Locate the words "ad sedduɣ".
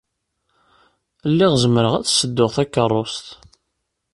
1.95-2.49